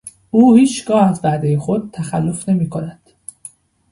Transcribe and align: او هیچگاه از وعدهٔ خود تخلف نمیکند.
او 0.31 0.55
هیچگاه 0.55 1.09
از 1.09 1.19
وعدهٔ 1.23 1.57
خود 1.57 1.89
تخلف 1.93 2.49
نمیکند. 2.49 3.01